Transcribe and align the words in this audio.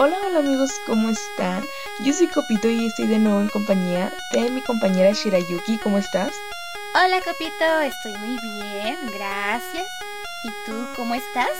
Hola, 0.00 0.16
hola 0.24 0.38
amigos, 0.38 0.70
¿cómo 0.86 1.08
están? 1.08 1.64
Yo 2.04 2.12
soy 2.12 2.28
Copito 2.28 2.70
y 2.70 2.86
estoy 2.86 3.08
de 3.08 3.18
nuevo 3.18 3.40
en 3.40 3.48
compañía 3.48 4.12
de 4.32 4.48
mi 4.48 4.60
compañera 4.60 5.10
Shirayuki. 5.10 5.76
¿Cómo 5.78 5.98
estás? 5.98 6.32
Hola 6.94 7.18
Copito, 7.18 7.80
estoy 7.80 8.12
muy 8.12 8.38
bien, 8.40 8.96
gracias. 9.12 9.88
¿Y 10.44 10.48
tú 10.64 10.86
cómo 10.94 11.16
estás? 11.16 11.50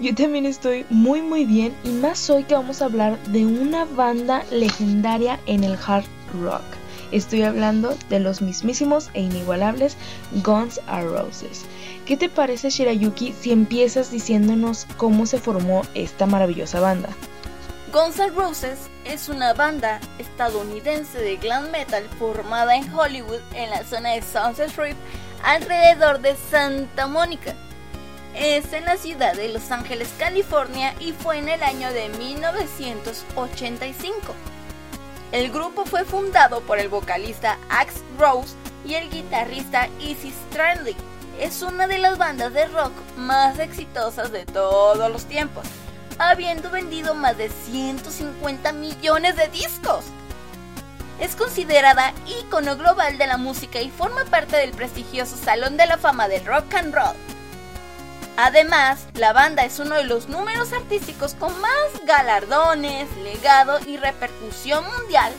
Yo 0.00 0.14
también 0.14 0.44
estoy 0.44 0.84
muy 0.90 1.22
muy 1.22 1.46
bien 1.46 1.74
y 1.82 1.88
más 1.88 2.28
hoy 2.28 2.44
que 2.44 2.52
vamos 2.52 2.82
a 2.82 2.84
hablar 2.84 3.18
de 3.28 3.46
una 3.46 3.86
banda 3.86 4.44
legendaria 4.50 5.40
en 5.46 5.64
el 5.64 5.78
hard 5.86 6.04
rock. 6.42 6.60
Estoy 7.10 7.44
hablando 7.44 7.96
de 8.10 8.20
los 8.20 8.42
mismísimos 8.42 9.08
e 9.14 9.22
inigualables 9.22 9.96
Guns 10.44 10.78
N' 10.88 11.08
Roses. 11.08 11.64
¿Qué 12.06 12.16
te 12.16 12.28
parece 12.28 12.70
Shirayuki 12.70 13.32
si 13.32 13.52
empiezas 13.52 14.10
diciéndonos 14.10 14.86
cómo 14.96 15.26
se 15.26 15.38
formó 15.38 15.82
esta 15.94 16.26
maravillosa 16.26 16.80
banda? 16.80 17.10
Guns 17.92 18.18
N' 18.18 18.30
Roses 18.30 18.78
es 19.04 19.28
una 19.28 19.52
banda 19.52 20.00
estadounidense 20.18 21.18
de 21.18 21.36
glam 21.36 21.70
metal 21.70 22.08
formada 22.18 22.74
en 22.76 22.92
Hollywood 22.92 23.40
en 23.54 23.70
la 23.70 23.84
zona 23.84 24.10
de 24.10 24.22
Sunset 24.22 24.70
Strip 24.70 24.96
alrededor 25.42 26.20
de 26.20 26.36
Santa 26.50 27.06
Mónica. 27.06 27.54
Es 28.34 28.70
en 28.72 28.84
la 28.84 28.96
ciudad 28.96 29.34
de 29.34 29.48
Los 29.48 29.72
Ángeles, 29.72 30.08
California 30.18 30.94
y 31.00 31.12
fue 31.12 31.38
en 31.38 31.48
el 31.48 31.64
año 31.64 31.92
de 31.92 32.08
1985. 32.10 34.34
El 35.32 35.50
grupo 35.50 35.84
fue 35.84 36.04
fundado 36.04 36.60
por 36.60 36.78
el 36.78 36.88
vocalista 36.88 37.58
Axe 37.68 38.00
Rose 38.18 38.54
y 38.86 38.94
el 38.94 39.10
guitarrista 39.10 39.88
Izzy 39.98 40.32
Stradley. 40.48 40.94
Es 41.40 41.62
una 41.62 41.86
de 41.86 41.98
las 41.98 42.18
bandas 42.18 42.52
de 42.52 42.66
rock 42.66 42.92
más 43.16 43.58
exitosas 43.58 44.30
de 44.30 44.44
todos 44.44 45.10
los 45.10 45.24
tiempos 45.24 45.66
habiendo 46.20 46.70
vendido 46.70 47.14
más 47.14 47.38
de 47.38 47.48
150 47.48 48.72
millones 48.72 49.36
de 49.36 49.48
discos. 49.48 50.04
Es 51.18 51.34
considerada 51.34 52.12
ícono 52.26 52.76
global 52.76 53.16
de 53.16 53.26
la 53.26 53.38
música 53.38 53.80
y 53.80 53.90
forma 53.90 54.26
parte 54.26 54.56
del 54.58 54.72
prestigioso 54.72 55.36
Salón 55.36 55.78
de 55.78 55.86
la 55.86 55.96
Fama 55.96 56.28
del 56.28 56.44
Rock 56.44 56.74
and 56.74 56.94
Roll. 56.94 57.16
Además, 58.36 59.06
la 59.14 59.32
banda 59.32 59.64
es 59.64 59.78
uno 59.78 59.96
de 59.96 60.04
los 60.04 60.28
números 60.28 60.74
artísticos 60.74 61.34
con 61.34 61.58
más 61.60 62.04
galardones, 62.06 63.08
legado 63.16 63.80
y 63.86 63.96
repercusión 63.96 64.84
mundial 64.98 65.32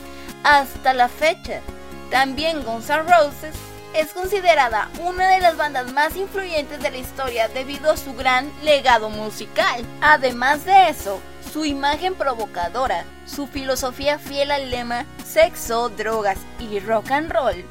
hasta 0.43 0.95
la 0.95 1.09
fecha. 1.09 1.61
También 2.09 2.63
Guns 2.63 2.89
N' 2.89 3.03
Roses 3.03 3.55
es 3.93 4.13
considerada 4.13 4.89
una 4.99 5.29
de 5.29 5.39
las 5.39 5.57
bandas 5.57 5.91
más 5.91 6.15
influyentes 6.15 6.81
de 6.81 6.91
la 6.91 6.97
historia 6.97 7.47
debido 7.49 7.91
a 7.91 7.97
su 7.97 8.13
gran 8.13 8.51
legado 8.63 9.09
musical. 9.09 9.83
Además 10.01 10.65
de 10.65 10.89
eso, 10.89 11.19
su 11.51 11.65
imagen 11.65 12.15
provocadora, 12.15 13.05
su 13.25 13.47
filosofía 13.47 14.17
fiel 14.19 14.51
al 14.51 14.69
lema 14.69 15.05
sexo, 15.25 15.89
drogas 15.89 16.37
y 16.59 16.79
rock 16.79 17.11
and 17.11 17.31
roll, 17.31 17.65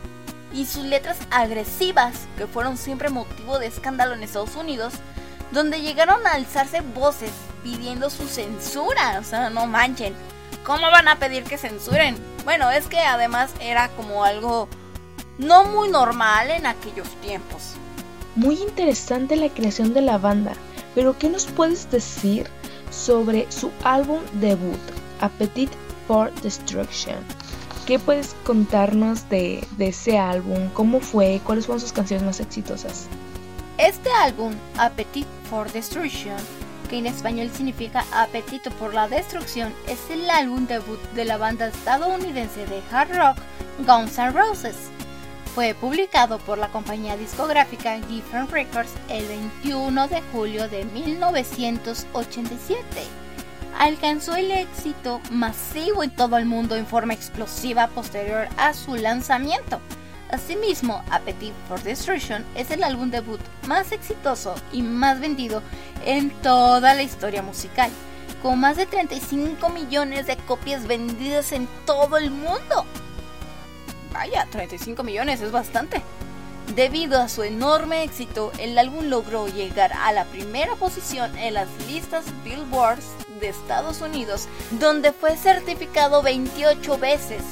y 0.52 0.66
sus 0.66 0.84
letras 0.84 1.18
agresivas, 1.30 2.14
que 2.36 2.46
fueron 2.46 2.76
siempre 2.76 3.08
motivo 3.08 3.58
de 3.58 3.66
escándalo 3.66 4.14
en 4.14 4.22
Estados 4.22 4.56
Unidos, 4.56 4.94
donde 5.52 5.80
llegaron 5.80 6.26
a 6.26 6.32
alzarse 6.32 6.80
voces 6.80 7.32
pidiendo 7.62 8.10
su 8.10 8.28
censura, 8.28 9.18
o 9.20 9.24
sea, 9.24 9.50
no 9.50 9.66
manchen. 9.66 10.14
¿Cómo 10.64 10.90
van 10.90 11.08
a 11.08 11.16
pedir 11.16 11.44
que 11.44 11.58
censuren? 11.58 12.16
Bueno, 12.44 12.70
es 12.70 12.86
que 12.86 13.00
además 13.00 13.50
era 13.60 13.88
como 13.90 14.24
algo 14.24 14.68
no 15.40 15.64
muy 15.64 15.88
normal 15.88 16.50
en 16.50 16.66
aquellos 16.66 17.08
tiempos. 17.22 17.74
Muy 18.36 18.56
interesante 18.56 19.36
la 19.36 19.48
creación 19.48 19.94
de 19.94 20.02
la 20.02 20.18
banda, 20.18 20.52
pero 20.94 21.18
¿qué 21.18 21.28
nos 21.28 21.46
puedes 21.46 21.90
decir 21.90 22.46
sobre 22.90 23.50
su 23.50 23.70
álbum 23.82 24.20
debut, 24.34 24.78
Appetite 25.20 25.72
for 26.06 26.32
Destruction? 26.42 27.16
¿Qué 27.86 27.98
puedes 27.98 28.36
contarnos 28.44 29.28
de, 29.30 29.66
de 29.78 29.88
ese 29.88 30.18
álbum? 30.18 30.68
¿Cómo 30.74 31.00
fue? 31.00 31.40
¿Cuáles 31.44 31.66
fueron 31.66 31.80
sus 31.80 31.92
canciones 31.92 32.24
más 32.24 32.38
exitosas? 32.38 33.06
Este 33.78 34.10
álbum, 34.12 34.52
Appetite 34.76 35.26
for 35.48 35.72
Destruction, 35.72 36.36
que 36.90 36.98
en 36.98 37.06
español 37.06 37.50
significa 37.52 38.04
Apetito 38.12 38.70
por 38.72 38.92
la 38.92 39.08
Destrucción, 39.08 39.72
es 39.88 39.98
el 40.10 40.28
álbum 40.28 40.66
debut 40.66 41.00
de 41.14 41.24
la 41.24 41.38
banda 41.38 41.68
estadounidense 41.68 42.66
de 42.66 42.82
hard 42.92 43.16
rock 43.16 43.38
Guns 43.86 44.18
N' 44.18 44.32
Roses 44.32 44.89
fue 45.54 45.74
publicado 45.74 46.38
por 46.38 46.56
la 46.58 46.68
compañía 46.68 47.16
discográfica 47.16 47.98
Giffen 48.08 48.48
Records 48.48 48.92
el 49.08 49.26
21 49.26 50.08
de 50.08 50.22
julio 50.32 50.68
de 50.68 50.84
1987. 50.84 52.84
Alcanzó 53.78 54.34
el 54.36 54.52
éxito 54.52 55.20
masivo 55.30 56.02
en 56.02 56.10
todo 56.10 56.36
el 56.36 56.44
mundo 56.46 56.76
en 56.76 56.86
forma 56.86 57.14
explosiva 57.14 57.88
posterior 57.88 58.48
a 58.58 58.74
su 58.74 58.96
lanzamiento. 58.96 59.80
Asimismo, 60.30 61.02
Appetite 61.10 61.54
for 61.68 61.82
Destruction 61.82 62.44
es 62.54 62.70
el 62.70 62.84
álbum 62.84 63.10
debut 63.10 63.40
más 63.66 63.90
exitoso 63.90 64.54
y 64.72 64.82
más 64.82 65.18
vendido 65.18 65.62
en 66.04 66.30
toda 66.42 66.94
la 66.94 67.02
historia 67.02 67.42
musical, 67.42 67.90
con 68.40 68.60
más 68.60 68.76
de 68.76 68.86
35 68.86 69.68
millones 69.70 70.28
de 70.28 70.36
copias 70.36 70.86
vendidas 70.86 71.50
en 71.50 71.68
todo 71.84 72.16
el 72.16 72.30
mundo. 72.30 72.86
Vaya, 74.20 74.46
35 74.50 75.02
millones 75.02 75.40
es 75.40 75.50
bastante. 75.50 76.02
Debido 76.74 77.18
a 77.22 77.30
su 77.30 77.42
enorme 77.42 78.02
éxito, 78.02 78.52
el 78.58 78.76
álbum 78.76 79.06
logró 79.06 79.48
llegar 79.48 79.94
a 79.94 80.12
la 80.12 80.26
primera 80.26 80.74
posición 80.74 81.38
en 81.38 81.54
las 81.54 81.68
listas 81.88 82.26
Billboards 82.44 83.06
de 83.40 83.48
Estados 83.48 84.02
Unidos, 84.02 84.46
donde 84.72 85.14
fue 85.14 85.38
certificado 85.38 86.22
28 86.22 86.98
veces 86.98 87.42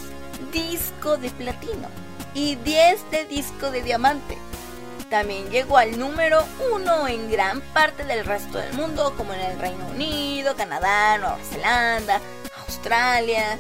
disco 0.52 1.16
de 1.16 1.30
platino 1.30 1.88
y 2.34 2.56
10 2.56 3.12
de 3.12 3.24
disco 3.24 3.70
de 3.70 3.80
diamante. 3.80 4.36
También 5.08 5.48
llegó 5.48 5.78
al 5.78 5.98
número 5.98 6.44
1 6.74 7.08
en 7.08 7.30
gran 7.30 7.62
parte 7.72 8.04
del 8.04 8.26
resto 8.26 8.58
del 8.58 8.74
mundo, 8.74 9.14
como 9.16 9.32
en 9.32 9.40
el 9.40 9.58
Reino 9.58 9.86
Unido, 9.86 10.54
Canadá, 10.54 11.16
Nueva 11.16 11.38
Zelanda, 11.50 12.20
Australia, 12.66 13.56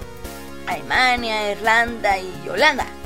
Alemania, 0.66 1.52
Irlanda 1.52 2.18
y 2.18 2.46
Holanda. 2.50 2.97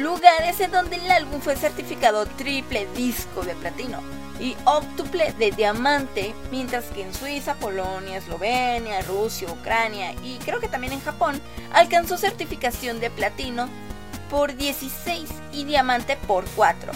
Lugares 0.00 0.58
en 0.60 0.72
donde 0.72 0.96
el 0.96 1.10
álbum 1.10 1.42
fue 1.42 1.56
certificado 1.56 2.24
triple 2.24 2.88
disco 2.96 3.42
de 3.42 3.54
platino 3.54 4.00
y 4.40 4.56
octuple 4.64 5.34
de 5.34 5.50
diamante, 5.50 6.34
mientras 6.50 6.86
que 6.86 7.02
en 7.02 7.12
Suiza, 7.12 7.56
Polonia, 7.56 8.16
Eslovenia, 8.16 9.02
Rusia, 9.02 9.52
Ucrania 9.52 10.14
y 10.24 10.38
creo 10.38 10.58
que 10.58 10.68
también 10.68 10.94
en 10.94 11.02
Japón 11.02 11.38
alcanzó 11.74 12.16
certificación 12.16 12.98
de 12.98 13.10
platino 13.10 13.68
por 14.30 14.56
16 14.56 15.28
y 15.52 15.64
diamante 15.64 16.16
por 16.26 16.46
4. 16.56 16.92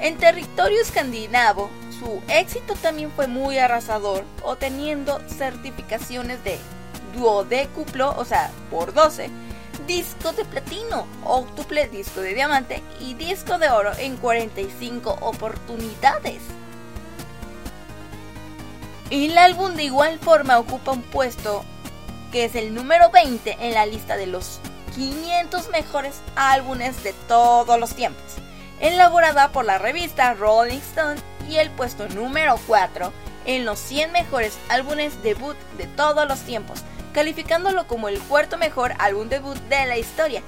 En 0.00 0.16
territorio 0.16 0.80
escandinavo, 0.80 1.68
su 2.00 2.22
éxito 2.28 2.74
también 2.76 3.10
fue 3.10 3.26
muy 3.26 3.58
arrasador, 3.58 4.24
obteniendo 4.42 5.20
certificaciones 5.28 6.42
de 6.42 6.58
duodécuplo, 7.14 8.14
o 8.16 8.24
sea, 8.24 8.50
por 8.70 8.94
12, 8.94 9.28
disco 9.86 10.32
de 10.32 10.44
platino, 10.44 11.06
octuple 11.24 11.88
disco 11.88 12.20
de 12.20 12.34
diamante 12.34 12.82
y 13.00 13.14
disco 13.14 13.58
de 13.58 13.68
oro 13.68 13.92
en 13.98 14.16
45 14.16 15.18
oportunidades. 15.20 16.42
El 19.10 19.38
álbum 19.38 19.74
de 19.74 19.84
igual 19.84 20.18
forma 20.18 20.58
ocupa 20.58 20.92
un 20.92 21.02
puesto 21.02 21.64
que 22.32 22.46
es 22.46 22.54
el 22.54 22.74
número 22.74 23.10
20 23.10 23.56
en 23.60 23.74
la 23.74 23.86
lista 23.86 24.16
de 24.16 24.26
los 24.26 24.60
500 24.94 25.68
mejores 25.70 26.20
álbumes 26.34 27.02
de 27.04 27.12
todos 27.28 27.78
los 27.78 27.94
tiempos, 27.94 28.24
elaborada 28.80 29.52
por 29.52 29.64
la 29.64 29.78
revista 29.78 30.34
Rolling 30.34 30.78
Stone 30.78 31.20
y 31.48 31.56
el 31.56 31.70
puesto 31.70 32.08
número 32.08 32.58
4 32.66 33.12
en 33.44 33.64
los 33.64 33.78
100 33.78 34.10
mejores 34.10 34.58
álbumes 34.68 35.22
debut 35.22 35.56
de 35.78 35.86
todos 35.86 36.26
los 36.26 36.40
tiempos, 36.40 36.82
calificándolo 37.16 37.86
como 37.86 38.10
el 38.10 38.20
cuarto 38.20 38.58
mejor 38.58 38.92
álbum 38.98 39.30
debut 39.30 39.56
de 39.70 39.86
la 39.86 39.96
historia. 39.96 40.42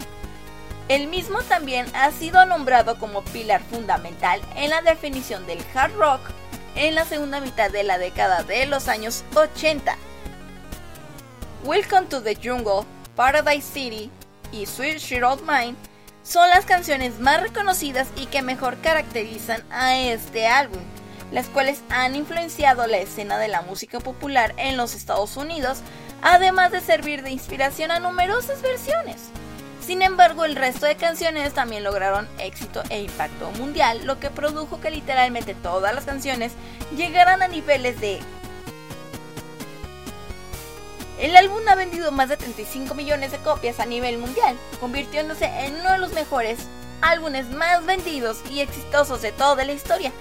El 0.91 1.07
mismo 1.07 1.41
también 1.41 1.87
ha 1.95 2.11
sido 2.11 2.45
nombrado 2.45 2.99
como 2.99 3.25
pilar 3.25 3.63
fundamental 3.63 4.43
en 4.55 4.69
la 4.69 4.83
definición 4.83 5.47
del 5.47 5.65
hard 5.75 5.95
rock 5.95 6.21
en 6.75 6.95
la 6.95 7.07
segunda 7.07 7.41
mitad 7.41 7.71
de 7.71 7.85
la 7.85 7.97
década 7.97 8.43
de 8.43 8.67
los 8.67 8.89
años 8.89 9.25
80. 9.35 9.97
Welcome 11.65 12.09
to 12.09 12.21
the 12.21 12.35
Jungle, 12.35 12.87
Paradise 13.17 13.67
City 13.67 14.11
y 14.53 14.67
Sweet 14.67 14.99
Shit 14.99 15.23
of 15.23 15.41
Mine 15.41 15.75
son 16.23 16.51
las 16.51 16.67
canciones 16.67 17.19
más 17.19 17.41
reconocidas 17.41 18.09
y 18.15 18.27
que 18.27 18.43
mejor 18.43 18.77
caracterizan 18.83 19.65
a 19.71 19.97
este 19.97 20.47
álbum, 20.47 20.83
las 21.33 21.47
cuales 21.47 21.81
han 21.89 22.15
influenciado 22.15 22.87
la 22.87 22.99
escena 22.99 23.39
de 23.39 23.49
la 23.49 23.63
música 23.63 24.01
popular 24.01 24.53
en 24.59 24.77
los 24.77 24.95
Estados 24.95 25.39
Unidos 25.39 25.79
además 26.23 26.73
de 26.73 26.81
servir 26.81 27.23
de 27.23 27.31
inspiración 27.31 27.91
a 27.91 28.01
numerosas 28.01 28.63
versiones. 28.63 29.31
Sin 29.81 30.03
embargo, 30.03 30.45
el 30.45 30.57
resto 30.57 30.85
de 30.85 30.97
canciones 30.97 31.55
también 31.55 31.83
lograron 31.83 32.29
éxito 32.39 32.83
e 32.91 33.01
impacto 33.01 33.51
mundial, 33.53 34.05
lo 34.05 34.21
que 34.21 34.29
produjo 34.29 34.81
que 34.81 34.91
literalmente 34.91 35.55
todas 35.55 35.95
las 35.95 36.05
canciones 36.05 36.53
llegaran 36.95 37.43
a 37.43 37.49
niveles 37.49 37.99
de 38.01 38.21
El 41.19 41.35
álbum 41.37 41.67
ha 41.69 41.75
vendido 41.75 42.13
más 42.13 42.29
de 42.29 42.37
35 42.37 42.95
millones 42.95 43.33
de 43.33 43.39
copias 43.39 43.81
a 43.81 43.87
nivel 43.87 44.19
mundial, 44.19 44.57
convirtiéndose 44.79 45.47
en 45.47 45.77
uno 45.77 45.93
de 45.93 45.99
los 45.99 46.13
mejores 46.13 46.59
álbumes 47.01 47.49
más 47.49 47.85
vendidos 47.87 48.39
y 48.51 48.61
exitosos 48.61 49.23
de 49.23 49.33
toda 49.33 49.65
la 49.65 49.73
historia. 49.73 50.13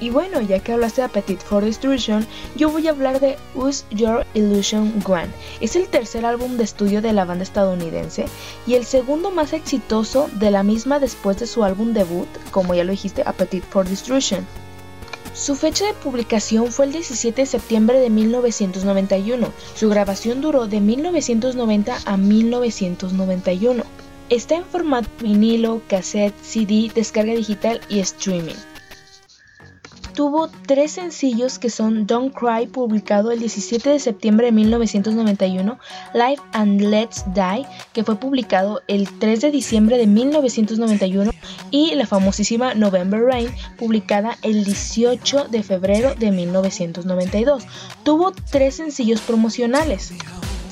Y 0.00 0.10
bueno, 0.10 0.40
ya 0.40 0.60
que 0.60 0.72
hablaste 0.72 1.00
de 1.00 1.06
Appetite 1.06 1.44
for 1.44 1.64
Destruction, 1.64 2.24
yo 2.54 2.70
voy 2.70 2.86
a 2.86 2.90
hablar 2.90 3.18
de 3.18 3.36
Use 3.54 3.84
Your 3.90 4.24
Illusion 4.34 5.02
One. 5.04 5.28
Es 5.60 5.74
el 5.74 5.88
tercer 5.88 6.24
álbum 6.24 6.56
de 6.56 6.64
estudio 6.64 7.02
de 7.02 7.12
la 7.12 7.24
banda 7.24 7.42
estadounidense 7.42 8.26
y 8.66 8.74
el 8.74 8.84
segundo 8.84 9.32
más 9.32 9.52
exitoso 9.52 10.30
de 10.34 10.52
la 10.52 10.62
misma 10.62 11.00
después 11.00 11.38
de 11.40 11.48
su 11.48 11.64
álbum 11.64 11.94
debut, 11.94 12.28
como 12.52 12.74
ya 12.74 12.84
lo 12.84 12.92
dijiste, 12.92 13.22
Appetite 13.26 13.66
for 13.68 13.88
Destruction. 13.88 14.46
Su 15.34 15.56
fecha 15.56 15.84
de 15.86 15.94
publicación 15.94 16.70
fue 16.72 16.86
el 16.86 16.92
17 16.92 17.42
de 17.42 17.46
septiembre 17.46 17.98
de 17.98 18.10
1991. 18.10 19.52
Su 19.74 19.88
grabación 19.88 20.40
duró 20.40 20.68
de 20.68 20.80
1990 20.80 21.98
a 22.04 22.16
1991. 22.16 23.82
Está 24.30 24.56
en 24.56 24.64
formato 24.64 25.08
vinilo, 25.20 25.80
cassette, 25.88 26.34
CD, 26.42 26.90
descarga 26.94 27.34
digital 27.34 27.80
y 27.88 28.00
streaming 28.00 28.56
tuvo 30.18 30.50
tres 30.66 30.90
sencillos 30.90 31.60
que 31.60 31.70
son 31.70 32.04
Don't 32.04 32.34
Cry, 32.34 32.66
publicado 32.66 33.30
el 33.30 33.38
17 33.38 33.88
de 33.88 34.00
septiembre 34.00 34.46
de 34.46 34.52
1991, 34.52 35.78
Live 36.12 36.42
and 36.54 36.80
Let's 36.80 37.24
Die, 37.34 37.64
que 37.92 38.02
fue 38.02 38.16
publicado 38.16 38.82
el 38.88 39.08
3 39.20 39.42
de 39.42 39.52
diciembre 39.52 39.96
de 39.96 40.08
1991, 40.08 41.30
y 41.70 41.94
la 41.94 42.04
famosísima 42.04 42.74
November 42.74 43.22
Rain, 43.22 43.48
publicada 43.78 44.36
el 44.42 44.64
18 44.64 45.46
de 45.52 45.62
febrero 45.62 46.16
de 46.16 46.32
1992. 46.32 47.62
Tuvo 48.02 48.32
tres 48.50 48.74
sencillos 48.74 49.20
promocionales. 49.20 50.10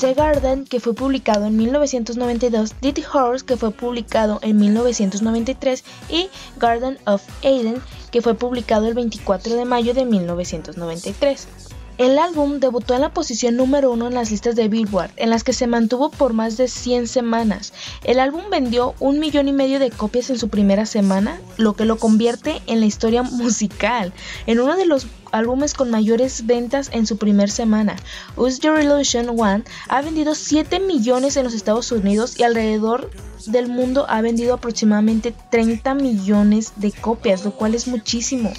The 0.00 0.12
Garden, 0.12 0.64
que 0.64 0.78
fue 0.78 0.94
publicado 0.94 1.46
en 1.46 1.56
1992, 1.56 2.74
Did 2.82 2.98
Horse, 3.14 3.46
que 3.46 3.56
fue 3.56 3.70
publicado 3.70 4.38
en 4.42 4.58
1993, 4.58 5.84
y 6.10 6.28
Garden 6.58 6.98
of 7.06 7.22
Eden, 7.40 7.80
que 8.10 8.20
fue 8.20 8.34
publicado 8.34 8.88
el 8.88 8.94
24 8.94 9.54
de 9.54 9.64
mayo 9.64 9.94
de 9.94 10.04
1993. 10.04 11.48
El 11.98 12.18
álbum 12.18 12.60
debutó 12.60 12.94
en 12.94 13.00
la 13.00 13.14
posición 13.14 13.56
número 13.56 13.90
uno 13.90 14.06
en 14.06 14.14
las 14.14 14.30
listas 14.30 14.54
de 14.54 14.68
Billboard, 14.68 15.12
en 15.16 15.30
las 15.30 15.44
que 15.44 15.54
se 15.54 15.66
mantuvo 15.66 16.10
por 16.10 16.34
más 16.34 16.58
de 16.58 16.68
100 16.68 17.08
semanas. 17.08 17.72
El 18.04 18.20
álbum 18.20 18.42
vendió 18.50 18.94
un 19.00 19.18
millón 19.18 19.48
y 19.48 19.52
medio 19.52 19.78
de 19.78 19.90
copias 19.90 20.28
en 20.28 20.38
su 20.38 20.50
primera 20.50 20.84
semana, 20.84 21.40
lo 21.56 21.74
que 21.74 21.86
lo 21.86 21.96
convierte 21.96 22.60
en 22.66 22.80
la 22.80 22.86
historia 22.86 23.22
musical, 23.22 24.12
en 24.46 24.60
uno 24.60 24.76
de 24.76 24.84
los 24.84 25.06
álbumes 25.32 25.72
con 25.72 25.90
mayores 25.90 26.44
ventas 26.46 26.90
en 26.92 27.06
su 27.06 27.16
primera 27.16 27.50
semana. 27.50 27.96
Use 28.36 28.60
Your 28.60 28.78
Illusion 28.78 29.30
One 29.30 29.64
ha 29.88 30.02
vendido 30.02 30.34
7 30.34 30.80
millones 30.80 31.36
en 31.36 31.44
los 31.44 31.54
Estados 31.54 31.90
Unidos 31.92 32.38
y 32.38 32.42
alrededor 32.42 33.10
del 33.50 33.68
mundo 33.68 34.06
ha 34.08 34.20
vendido 34.20 34.54
aproximadamente 34.54 35.34
30 35.50 35.94
millones 35.94 36.72
de 36.76 36.92
copias, 36.92 37.44
lo 37.44 37.52
cual 37.52 37.74
es 37.74 37.86
muchísimo. 37.86 38.52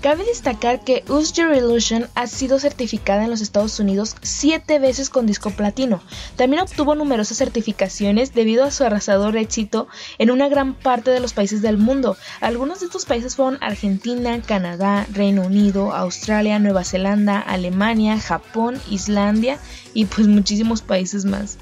Cabe 0.00 0.24
destacar 0.24 0.82
que 0.82 1.04
Use 1.08 1.34
Your 1.34 1.54
Illusion 1.54 2.08
ha 2.14 2.26
sido 2.26 2.58
certificada 2.58 3.24
en 3.24 3.30
los 3.30 3.42
Estados 3.42 3.78
Unidos 3.80 4.16
siete 4.22 4.78
veces 4.78 5.10
con 5.10 5.26
disco 5.26 5.50
platino. 5.50 6.00
También 6.36 6.62
obtuvo 6.62 6.94
numerosas 6.94 7.36
certificaciones 7.36 8.32
debido 8.32 8.64
a 8.64 8.70
su 8.70 8.82
arrasador 8.82 9.36
éxito 9.36 9.88
en 10.18 10.30
una 10.30 10.48
gran 10.48 10.72
parte 10.72 11.10
de 11.10 11.20
los 11.20 11.34
países 11.34 11.60
del 11.60 11.76
mundo. 11.76 12.16
Algunos 12.40 12.80
de 12.80 12.86
estos 12.86 13.04
países 13.04 13.36
fueron 13.36 13.58
Argentina, 13.60 14.40
Canadá, 14.40 15.06
Reino 15.12 15.42
Unido, 15.42 15.92
Australia, 15.92 16.58
Nueva 16.58 16.84
Zelanda, 16.84 17.38
Alemania, 17.38 18.18
Japón, 18.18 18.80
Islandia 18.90 19.58
y 19.92 20.06
pues 20.06 20.26
muchísimos 20.26 20.80
países 20.80 21.26
más. 21.26 21.58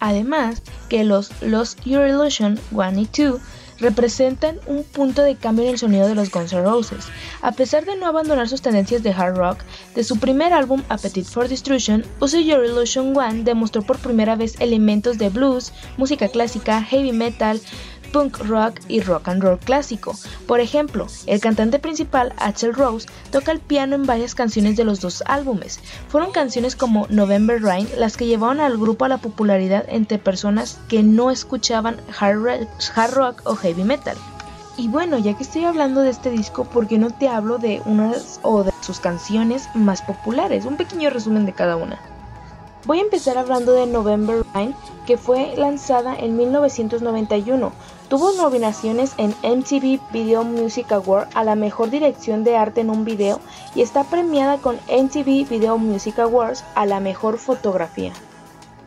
Además 0.00 0.62
que 0.88 1.04
los 1.04 1.30
Lost 1.42 1.80
Your 1.84 2.08
Illusion 2.08 2.58
1 2.72 3.00
y 3.00 3.08
2 3.16 3.40
representan 3.80 4.58
un 4.66 4.84
punto 4.84 5.22
de 5.22 5.36
cambio 5.36 5.64
en 5.64 5.70
el 5.72 5.78
sonido 5.78 6.06
de 6.06 6.14
los 6.14 6.30
Guns 6.30 6.52
N' 6.52 6.62
Roses. 6.62 7.06
A 7.42 7.52
pesar 7.52 7.84
de 7.84 7.96
no 7.96 8.06
abandonar 8.06 8.48
sus 8.48 8.62
tendencias 8.62 9.02
de 9.02 9.12
hard 9.12 9.36
rock, 9.36 9.58
de 9.94 10.04
su 10.04 10.18
primer 10.18 10.52
álbum 10.52 10.82
Appetite 10.88 11.28
for 11.28 11.48
Destruction, 11.48 12.04
Use 12.20 12.44
Your 12.44 12.64
Illusion 12.64 13.16
One 13.16 13.42
demostró 13.44 13.82
por 13.82 13.98
primera 13.98 14.36
vez 14.36 14.56
elementos 14.60 15.18
de 15.18 15.30
blues, 15.30 15.72
música 15.96 16.28
clásica, 16.28 16.82
heavy 16.82 17.12
metal, 17.12 17.60
punk 18.12 18.38
rock 18.46 18.80
y 18.88 19.00
rock 19.00 19.28
and 19.28 19.42
roll 19.42 19.58
clásico. 19.58 20.14
Por 20.46 20.60
ejemplo, 20.60 21.06
el 21.26 21.40
cantante 21.40 21.78
principal, 21.78 22.32
Axel 22.38 22.74
Rose, 22.74 23.08
toca 23.30 23.52
el 23.52 23.60
piano 23.60 23.94
en 23.94 24.06
varias 24.06 24.34
canciones 24.34 24.76
de 24.76 24.84
los 24.84 25.00
dos 25.00 25.22
álbumes. 25.26 25.80
Fueron 26.08 26.32
canciones 26.32 26.76
como 26.76 27.06
November 27.08 27.62
Rain 27.62 27.88
las 27.96 28.16
que 28.16 28.26
llevaron 28.26 28.60
al 28.60 28.78
grupo 28.78 29.04
a 29.04 29.08
la 29.08 29.18
popularidad 29.18 29.84
entre 29.88 30.18
personas 30.18 30.78
que 30.88 31.02
no 31.02 31.30
escuchaban 31.30 32.00
hard 32.18 33.14
rock 33.14 33.42
o 33.44 33.56
heavy 33.56 33.84
metal. 33.84 34.16
Y 34.76 34.88
bueno, 34.88 35.18
ya 35.18 35.36
que 35.36 35.42
estoy 35.42 35.64
hablando 35.64 36.00
de 36.00 36.10
este 36.10 36.30
disco, 36.30 36.64
¿por 36.64 36.86
qué 36.86 36.96
no 36.96 37.10
te 37.10 37.28
hablo 37.28 37.58
de 37.58 37.82
unas 37.84 38.40
o 38.42 38.64
de 38.64 38.72
sus 38.80 38.98
canciones 38.98 39.68
más 39.74 40.00
populares? 40.00 40.64
Un 40.64 40.76
pequeño 40.76 41.10
resumen 41.10 41.44
de 41.44 41.52
cada 41.52 41.76
una. 41.76 41.98
Voy 42.86 42.98
a 42.98 43.02
empezar 43.02 43.36
hablando 43.36 43.72
de 43.72 43.86
November 43.86 44.42
Rain, 44.54 44.74
que 45.06 45.18
fue 45.18 45.54
lanzada 45.56 46.16
en 46.16 46.36
1991. 46.36 47.72
Tuvo 48.10 48.32
nominaciones 48.32 49.14
en 49.18 49.30
MTV 49.44 50.00
Video 50.12 50.42
Music 50.42 50.90
Award 50.90 51.28
a 51.34 51.44
la 51.44 51.54
mejor 51.54 51.90
dirección 51.90 52.42
de 52.42 52.56
arte 52.56 52.80
en 52.80 52.90
un 52.90 53.04
video 53.04 53.38
y 53.76 53.82
está 53.82 54.02
premiada 54.02 54.58
con 54.58 54.80
MTV 54.88 55.48
Video 55.48 55.78
Music 55.78 56.18
Awards 56.18 56.64
a 56.74 56.86
la 56.86 56.98
mejor 56.98 57.38
fotografía. 57.38 58.12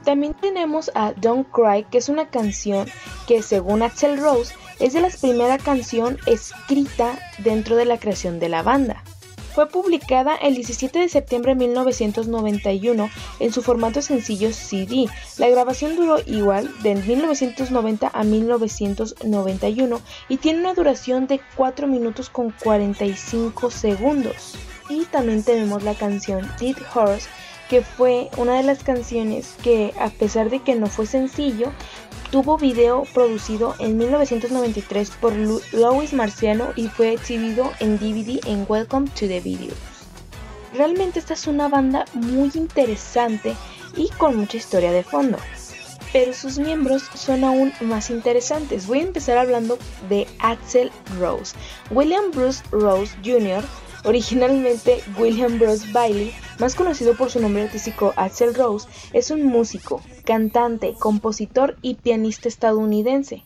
También 0.04 0.34
tenemos 0.34 0.92
a 0.94 1.14
Don't 1.14 1.48
Cry, 1.52 1.86
que 1.86 2.00
es 2.00 2.10
una 2.10 2.28
canción 2.28 2.86
que 3.26 3.42
según 3.42 3.82
Axel 3.82 4.18
Rose 4.18 4.54
es 4.80 4.92
de 4.92 5.00
las 5.00 5.16
primeras 5.16 5.64
canción 5.64 6.18
escrita 6.26 7.18
dentro 7.38 7.78
de 7.78 7.86
la 7.86 8.00
creación 8.00 8.42
de 8.42 8.50
la 8.50 8.62
banda. 8.62 9.06
Fue 9.54 9.68
publicada 9.68 10.36
el 10.36 10.56
17 10.56 10.98
de 10.98 11.10
septiembre 11.10 11.52
de 11.52 11.60
1991 11.60 13.10
en 13.40 13.54
su 13.54 13.62
formato 13.62 14.02
sencillo 14.02 14.52
CD. 14.52 15.06
La 15.38 15.48
grabación 15.48 15.96
duró 15.96 16.18
igual 16.26 16.72
de 16.82 16.96
1990 16.96 18.10
a 18.12 18.24
1991 18.24 20.02
y 20.28 20.38
tiene 20.38 20.60
una 20.60 20.74
duración 20.74 21.28
de 21.28 21.40
4 21.56 21.86
minutos 21.88 22.32
con 22.32 22.50
45 22.64 23.70
segundos. 23.70 24.56
Y 24.90 25.06
también 25.06 25.44
tenemos 25.44 25.84
la 25.84 25.94
canción 25.94 26.50
Dead 26.60 26.76
Horse, 26.96 27.30
que 27.70 27.84
fue 27.84 28.30
una 28.38 28.58
de 28.58 28.64
las 28.64 28.84
canciones 28.84 29.54
que 29.62 29.94
a 30.00 30.10
pesar 30.10 30.50
de 30.50 30.60
que 30.60 30.74
no 30.74 30.88
fue 30.88 31.06
sencillo, 31.06 31.72
Tuvo 32.34 32.58
video 32.58 33.04
producido 33.14 33.76
en 33.78 33.96
1993 33.96 35.12
por 35.22 35.34
Louis 35.36 36.14
Marciano 36.14 36.70
y 36.76 36.88
fue 36.88 37.14
exhibido 37.14 37.72
en 37.80 38.00
DVD 38.00 38.40
en 38.48 38.66
Welcome 38.68 39.08
to 39.10 39.28
the 39.28 39.40
Video. 39.40 39.72
Realmente 40.74 41.20
esta 41.20 41.36
es 41.36 41.46
una 41.46 41.70
banda 41.70 42.06
muy 42.16 42.50
interesante 42.56 43.54
y 43.96 44.10
con 44.18 44.36
mucha 44.36 44.58
historia 44.58 44.92
de 44.92 45.04
fondo. 45.04 45.38
Pero 46.12 46.34
sus 46.34 46.58
miembros 46.58 47.04
son 47.14 47.44
aún 47.44 47.72
más 47.82 48.10
interesantes. 48.10 48.88
Voy 48.88 49.02
a 49.02 49.04
empezar 49.04 49.38
hablando 49.38 49.78
de 50.10 50.26
Axel 50.40 50.92
Rose. 51.20 51.56
William 51.92 52.32
Bruce 52.32 52.64
Rose 52.72 53.16
Jr 53.24 53.64
Originalmente 54.06 55.02
William 55.18 55.58
Bruce 55.58 55.90
Bailey, 55.94 56.34
más 56.60 56.76
conocido 56.76 57.16
por 57.16 57.32
su 57.32 57.40
nombre 57.40 57.64
artístico 57.64 58.14
Axel 58.18 58.54
Rose, 58.54 58.88
es 59.14 59.32
un 59.32 59.46
músico, 59.46 60.02
cantante, 60.24 60.94
compositor 61.00 61.78
y 61.82 61.96
pianista 61.96 62.48
estadounidense. 62.48 63.44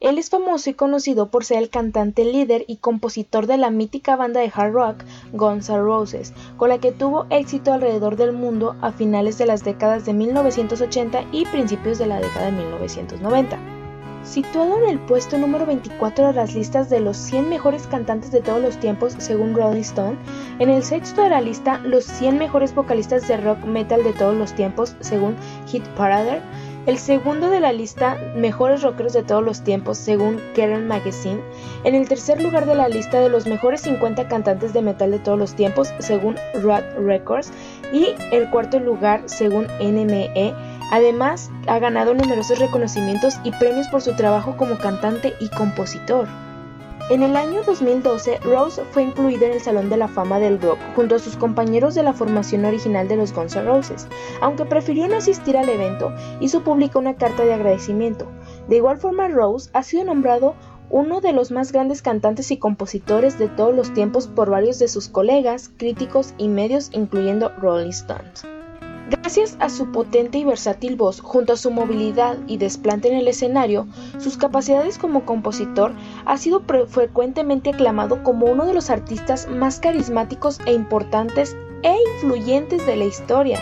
Él 0.00 0.18
es 0.18 0.30
famoso 0.30 0.68
y 0.68 0.74
conocido 0.74 1.30
por 1.30 1.44
ser 1.44 1.58
el 1.58 1.70
cantante 1.70 2.24
líder 2.24 2.64
y 2.66 2.78
compositor 2.78 3.46
de 3.46 3.56
la 3.56 3.70
mítica 3.70 4.16
banda 4.16 4.40
de 4.40 4.50
hard 4.52 4.72
rock 4.72 5.04
Guns 5.32 5.70
N' 5.70 5.80
Roses, 5.80 6.34
con 6.56 6.70
la 6.70 6.78
que 6.78 6.90
tuvo 6.90 7.26
éxito 7.30 7.72
alrededor 7.72 8.16
del 8.16 8.32
mundo 8.32 8.74
a 8.80 8.90
finales 8.90 9.38
de 9.38 9.46
las 9.46 9.62
décadas 9.62 10.04
de 10.04 10.12
1980 10.12 11.26
y 11.30 11.46
principios 11.46 11.98
de 11.98 12.06
la 12.06 12.20
década 12.20 12.46
de 12.46 12.52
1990. 12.52 13.71
Situado 14.24 14.78
en 14.78 14.88
el 14.88 14.98
puesto 15.00 15.36
número 15.36 15.66
24 15.66 16.28
de 16.28 16.32
las 16.32 16.54
listas 16.54 16.88
de 16.88 17.00
los 17.00 17.16
100 17.16 17.48
mejores 17.48 17.86
cantantes 17.88 18.30
de 18.30 18.40
todos 18.40 18.62
los 18.62 18.78
tiempos 18.78 19.14
según 19.18 19.54
Rolling 19.54 19.80
Stone, 19.80 20.16
en 20.60 20.70
el 20.70 20.84
sexto 20.84 21.22
de 21.22 21.30
la 21.30 21.40
lista 21.40 21.78
los 21.78 22.04
100 22.04 22.38
mejores 22.38 22.74
vocalistas 22.74 23.26
de 23.26 23.36
rock 23.36 23.64
metal 23.64 24.04
de 24.04 24.12
todos 24.12 24.36
los 24.36 24.52
tiempos 24.52 24.94
según 25.00 25.36
Hit 25.66 25.84
Parade, 25.96 26.40
el 26.86 26.98
segundo 26.98 27.48
de 27.48 27.60
la 27.60 27.72
lista 27.72 28.16
Mejores 28.36 28.82
Rockeros 28.82 29.12
de 29.12 29.22
todos 29.22 29.44
los 29.44 29.62
tiempos 29.62 29.98
según 29.98 30.40
Kerrang 30.54 30.86
Magazine, 30.86 31.40
en 31.84 31.94
el 31.94 32.08
tercer 32.08 32.42
lugar 32.42 32.66
de 32.66 32.74
la 32.74 32.88
lista 32.88 33.20
de 33.20 33.28
los 33.28 33.46
mejores 33.46 33.82
50 33.82 34.26
cantantes 34.26 34.72
de 34.72 34.82
metal 34.82 35.12
de 35.12 35.20
todos 35.20 35.38
los 35.38 35.54
tiempos 35.54 35.92
según 36.00 36.36
Rad 36.62 36.82
Records. 36.98 37.52
Y 37.92 38.14
el 38.32 38.50
cuarto 38.50 38.80
lugar 38.80 39.22
según 39.26 39.66
NME 39.80 40.54
Además, 40.92 41.50
ha 41.68 41.78
ganado 41.78 42.12
numerosos 42.12 42.58
reconocimientos 42.58 43.40
y 43.44 43.50
premios 43.52 43.88
por 43.88 44.02
su 44.02 44.14
trabajo 44.14 44.58
como 44.58 44.76
cantante 44.76 45.32
y 45.40 45.48
compositor. 45.48 46.28
En 47.08 47.22
el 47.22 47.34
año 47.34 47.62
2012, 47.62 48.40
Rose 48.40 48.82
fue 48.90 49.04
incluida 49.04 49.46
en 49.46 49.52
el 49.52 49.60
Salón 49.62 49.88
de 49.88 49.96
la 49.96 50.06
Fama 50.06 50.38
del 50.38 50.60
Rock 50.60 50.78
junto 50.94 51.14
a 51.14 51.18
sus 51.18 51.36
compañeros 51.36 51.94
de 51.94 52.02
la 52.02 52.12
formación 52.12 52.66
original 52.66 53.08
de 53.08 53.16
los 53.16 53.32
Guns 53.32 53.56
N' 53.56 53.64
Roses. 53.64 54.06
Aunque 54.42 54.66
prefirió 54.66 55.08
no 55.08 55.16
asistir 55.16 55.56
al 55.56 55.70
evento, 55.70 56.12
hizo 56.40 56.62
pública 56.62 56.98
una 56.98 57.16
carta 57.16 57.42
de 57.42 57.54
agradecimiento. 57.54 58.26
De 58.68 58.76
igual 58.76 58.98
forma, 58.98 59.28
Rose 59.28 59.70
ha 59.72 59.82
sido 59.82 60.04
nombrado 60.04 60.54
uno 60.90 61.22
de 61.22 61.32
los 61.32 61.50
más 61.50 61.72
grandes 61.72 62.02
cantantes 62.02 62.50
y 62.50 62.58
compositores 62.58 63.38
de 63.38 63.48
todos 63.48 63.74
los 63.74 63.94
tiempos 63.94 64.26
por 64.26 64.50
varios 64.50 64.78
de 64.78 64.88
sus 64.88 65.08
colegas, 65.08 65.70
críticos 65.78 66.34
y 66.36 66.48
medios, 66.48 66.90
incluyendo 66.92 67.50
Rolling 67.60 67.88
Stones. 67.88 68.44
Gracias 69.12 69.58
a 69.60 69.68
su 69.68 69.92
potente 69.92 70.38
y 70.38 70.44
versátil 70.44 70.96
voz, 70.96 71.20
junto 71.20 71.52
a 71.52 71.56
su 71.58 71.70
movilidad 71.70 72.38
y 72.46 72.56
desplante 72.56 73.08
en 73.08 73.18
el 73.18 73.28
escenario, 73.28 73.86
sus 74.18 74.38
capacidades 74.38 74.96
como 74.96 75.26
compositor 75.26 75.92
ha 76.24 76.38
sido 76.38 76.62
frecuentemente 76.88 77.70
aclamado 77.70 78.22
como 78.22 78.46
uno 78.46 78.64
de 78.64 78.72
los 78.72 78.88
artistas 78.88 79.48
más 79.50 79.80
carismáticos 79.80 80.60
e 80.64 80.72
importantes 80.72 81.54
e 81.82 81.94
influyentes 82.14 82.86
de 82.86 82.96
la 82.96 83.04
historia, 83.04 83.60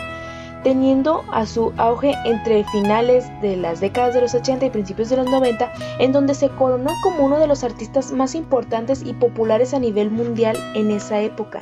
teniendo 0.63 1.21
a 1.33 1.45
su 1.45 1.73
auge 1.75 2.15
entre 2.23 2.63
finales 2.71 3.29
de 3.41 3.57
las 3.57 3.81
décadas 3.81 4.13
de 4.13 4.21
los 4.21 4.33
80 4.33 4.67
y 4.67 4.69
principios 4.69 5.09
de 5.09 5.17
los 5.17 5.29
90, 5.29 5.69
en 5.99 6.13
donde 6.13 6.33
se 6.33 6.47
coronó 6.47 6.91
como 7.03 7.25
uno 7.25 7.37
de 7.37 7.47
los 7.47 7.65
artistas 7.65 8.13
más 8.13 8.35
importantes 8.35 9.03
y 9.05 9.11
populares 9.11 9.73
a 9.73 9.79
nivel 9.79 10.11
mundial 10.11 10.55
en 10.75 10.91
esa 10.91 11.19
época. 11.19 11.61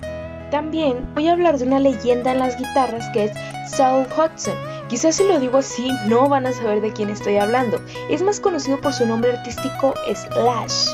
También 0.52 1.14
voy 1.14 1.28
a 1.28 1.34
hablar 1.34 1.58
de 1.58 1.66
una 1.66 1.80
leyenda 1.80 2.32
en 2.32 2.40
las 2.40 2.58
guitarras 2.58 3.08
que 3.14 3.26
es 3.26 3.32
Saul 3.70 4.08
Hudson. 4.08 4.56
Quizás 4.90 5.16
si 5.16 5.24
lo 5.24 5.40
digo 5.40 5.60
así 5.60 5.92
no 6.08 6.28
van 6.28 6.48
a 6.48 6.52
saber 6.54 6.82
de 6.82 6.92
quién 6.92 7.10
estoy 7.10 7.38
hablando. 7.38 7.80
Es 8.10 8.24
más 8.24 8.40
conocido 8.40 8.82
por 8.82 8.94
su 8.94 9.06
nombre 9.06 9.32
artístico 9.34 9.94
Slash. 10.12 10.90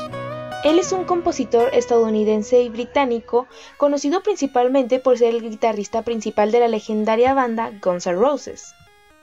Él 0.64 0.78
es 0.78 0.92
un 0.92 1.04
compositor 1.04 1.70
estadounidense 1.72 2.60
y 2.60 2.68
británico, 2.68 3.46
conocido 3.76 4.22
principalmente 4.22 4.98
por 4.98 5.16
ser 5.16 5.34
el 5.34 5.42
guitarrista 5.42 6.02
principal 6.02 6.50
de 6.50 6.60
la 6.60 6.68
legendaria 6.68 7.34
banda 7.34 7.70
Guns 7.82 8.06
N' 8.06 8.16
Roses. 8.16 8.74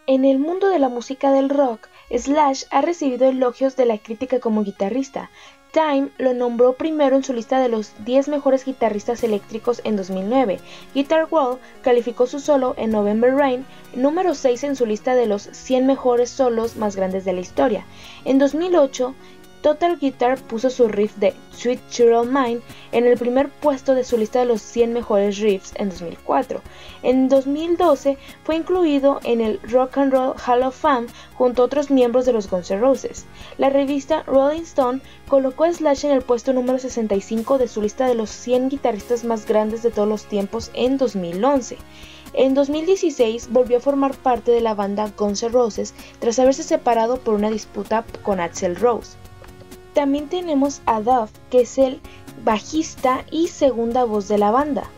En 0.07 0.25
el 0.25 0.39
mundo 0.39 0.69
de 0.69 0.79
la 0.79 0.89
música 0.89 1.31
del 1.31 1.49
rock, 1.49 1.87
Slash 2.09 2.63
ha 2.71 2.81
recibido 2.81 3.27
elogios 3.27 3.75
de 3.75 3.85
la 3.85 3.97
crítica 3.97 4.39
como 4.39 4.63
guitarrista, 4.63 5.29
Time 5.73 6.09
lo 6.19 6.35
nombró 6.35 6.73
primero 6.73 7.15
en 7.15 7.23
su 7.23 7.33
lista 7.33 7.59
de 7.59 7.67
los 7.67 7.93
10 8.05 8.27
mejores 8.27 8.63
guitarristas 8.63 9.23
eléctricos 9.23 9.81
en 9.83 9.95
2009. 9.95 10.59
Guitar 10.93 11.27
World 11.31 11.57
calificó 11.81 12.27
su 12.27 12.39
solo 12.39 12.75
en 12.77 12.91
November 12.91 13.33
Rain 13.33 13.65
número 13.95 14.35
6 14.35 14.65
en 14.65 14.75
su 14.75 14.85
lista 14.85 15.15
de 15.15 15.25
los 15.25 15.41
100 15.41 15.87
mejores 15.87 16.29
solos 16.29 16.75
más 16.75 16.95
grandes 16.95 17.25
de 17.25 17.33
la 17.33 17.39
historia. 17.39 17.87
En 18.23 18.37
2008, 18.37 19.15
Total 19.63 19.97
Guitar 19.97 20.37
puso 20.41 20.69
su 20.69 20.89
riff 20.89 21.15
de 21.15 21.33
Sweet 21.53 21.79
Child 21.87 22.29
Mind 22.29 22.61
en 22.91 23.07
el 23.07 23.17
primer 23.17 23.47
puesto 23.47 23.95
de 23.95 24.03
su 24.03 24.17
lista 24.17 24.39
de 24.39 24.45
los 24.45 24.61
100 24.61 24.91
mejores 24.91 25.39
riffs 25.39 25.71
en 25.75 25.87
2004. 25.87 26.59
En 27.01 27.29
2012 27.29 28.17
fue 28.43 28.57
incluido 28.57 29.21
en 29.23 29.39
el 29.39 29.61
Rock 29.61 29.99
and 29.99 30.11
Roll 30.11 30.35
Hall 30.45 30.63
of 30.63 30.75
Fame 30.75 31.07
junto 31.35 31.61
a 31.61 31.65
otros 31.65 31.89
miembros 31.89 32.25
de 32.25 32.33
los 32.33 32.49
Guns 32.49 32.71
N' 32.71 32.81
Roses. 32.81 33.23
La 33.57 33.69
revista 33.69 34.23
Rolling 34.23 34.63
Stone 34.63 34.99
colocó 35.29 35.63
a 35.63 35.71
Slash 35.71 36.07
en 36.07 36.11
el 36.11 36.23
puesto 36.23 36.51
número 36.51 36.77
65 36.77 37.57
de 37.57 37.69
su 37.69 37.81
lista 37.81 38.05
de 38.05 38.15
los 38.15 38.31
100 38.31 38.67
guitarristas 38.67 39.23
más 39.23 39.45
grandes 39.45 39.81
de 39.81 39.91
todos 39.91 40.09
los 40.09 40.25
tiempos 40.25 40.71
en 40.73 40.97
2011. 40.97 41.77
En 42.33 42.53
2016 42.53 43.47
volvió 43.49 43.77
a 43.77 43.79
formar 43.79 44.13
parte 44.13 44.51
de 44.51 44.59
la 44.59 44.73
banda 44.73 45.09
Guns 45.17 45.41
N' 45.41 45.53
Roses 45.53 45.93
tras 46.19 46.37
haberse 46.37 46.63
separado 46.63 47.21
por 47.21 47.35
una 47.35 47.49
disputa 47.49 48.03
con 48.23 48.41
Axel 48.41 48.75
Rose. 48.75 49.22
También 49.93 50.27
tenemos 50.27 50.81
a 50.85 51.01
Duff, 51.01 51.31
que 51.49 51.61
es 51.61 51.77
el 51.77 51.99
bajista 52.43 53.25
y 53.29 53.47
segunda 53.47 54.03
voz 54.03 54.27
de 54.27 54.37
la 54.37 54.51
banda. 54.51 54.89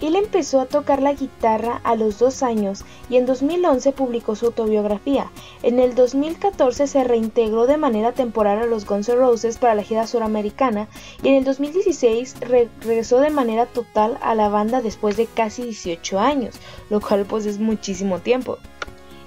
Él 0.00 0.16
empezó 0.16 0.60
a 0.60 0.66
tocar 0.66 1.02
la 1.02 1.12
guitarra 1.12 1.78
a 1.84 1.94
los 1.94 2.18
dos 2.18 2.42
años 2.42 2.84
y 3.10 3.16
en 3.16 3.26
2011 3.26 3.92
publicó 3.92 4.34
su 4.34 4.46
autobiografía. 4.46 5.30
En 5.62 5.78
el 5.78 5.94
2014 5.94 6.86
se 6.86 7.04
reintegró 7.04 7.66
de 7.66 7.76
manera 7.76 8.12
temporal 8.12 8.60
a 8.60 8.66
los 8.66 8.86
Guns 8.86 9.10
N' 9.10 9.16
Roses 9.16 9.58
para 9.58 9.74
la 9.74 9.82
gira 9.82 10.06
suramericana 10.06 10.88
y 11.22 11.28
en 11.28 11.34
el 11.34 11.44
2016 11.44 12.36
regresó 12.40 13.20
de 13.20 13.28
manera 13.28 13.66
total 13.66 14.16
a 14.22 14.34
la 14.34 14.48
banda 14.48 14.80
después 14.80 15.18
de 15.18 15.26
casi 15.26 15.64
18 15.64 16.18
años, 16.18 16.54
lo 16.88 17.02
cual 17.02 17.26
pues 17.26 17.44
es 17.44 17.58
muchísimo 17.58 18.20
tiempo. 18.20 18.56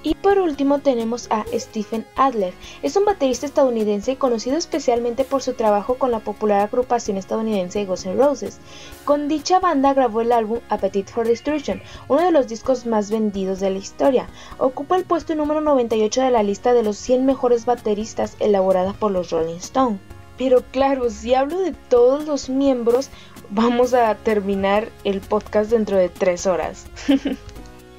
Y 0.06 0.16
por 0.16 0.38
último 0.38 0.80
tenemos 0.80 1.28
a 1.32 1.46
Stephen 1.54 2.06
Adler. 2.18 2.54
Es 2.82 2.98
un 2.98 3.06
baterista 3.06 3.46
estadounidense 3.46 4.18
conocido 4.18 4.58
especialmente 4.58 5.24
por 5.24 5.42
su 5.42 5.54
trabajo 5.54 5.96
con 5.96 6.12
la 6.12 6.20
popular 6.20 6.60
agrupación 6.60 7.16
estadounidense 7.16 7.86
Guns 7.86 8.06
N' 8.06 8.18
Roses. 8.18 8.60
Con 9.06 9.30
dicha 9.30 9.62
banda 9.62 9.94
grabó 9.94 10.20
el 10.20 10.34
álbum 10.34 10.60
Appetite 10.68 11.12
for 11.12 11.26
Destruction, 11.26 11.82
uno 12.10 12.22
de 12.22 12.32
los 12.32 12.50
discos 12.50 12.86
más 12.86 13.10
vendidos 13.10 13.62
de 13.62 13.70
la 13.70 13.78
historia. 13.78 14.28
Ocupa 14.58 14.98
el 14.98 15.06
puesto 15.06 15.36
número 15.36 15.62
98 15.62 16.22
de 16.22 16.32
la 16.32 16.44
lista 16.44 16.74
de 16.74 16.84
los 16.84 16.98
100 16.98 17.26
mejores 17.26 17.66
bateristas 17.66 18.36
elaborada 18.40 18.92
por 18.92 19.12
los 19.12 19.32
Rolling 19.32 19.56
Stone. 19.56 20.00
Pero 20.38 20.64
claro, 20.72 21.10
si 21.10 21.34
hablo 21.34 21.60
de 21.60 21.74
todos 21.90 22.26
los 22.26 22.50
miembros, 22.50 23.10
vamos 23.52 23.94
a 23.94 24.16
terminar 24.16 24.90
el 25.06 25.22
podcast 25.22 25.70
dentro 25.72 25.96
de 25.96 26.10
3 26.10 26.48
horas. 26.48 26.88